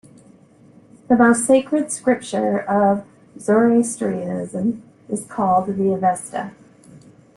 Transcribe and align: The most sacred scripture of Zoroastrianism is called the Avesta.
The 1.09 1.15
most 1.15 1.45
sacred 1.45 1.91
scripture 1.91 2.61
of 2.61 3.05
Zoroastrianism 3.39 4.81
is 5.07 5.23
called 5.25 5.75
the 5.77 5.93
Avesta. 5.93 6.53